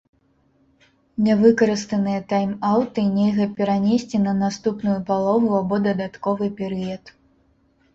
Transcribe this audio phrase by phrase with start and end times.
[1.27, 7.19] Нявыкарыстаныя тайм-аўты нельга перанесці на наступную палову або дадатковы перыяд.